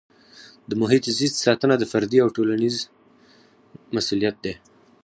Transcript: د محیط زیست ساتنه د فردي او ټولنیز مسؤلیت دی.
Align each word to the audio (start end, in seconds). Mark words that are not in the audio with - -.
د 0.69 0.71
محیط 0.81 1.03
زیست 1.19 1.37
ساتنه 1.45 1.75
د 1.79 1.83
فردي 1.91 2.19
او 2.23 2.29
ټولنیز 2.35 2.75
مسؤلیت 3.95 4.35
دی. 4.43 4.53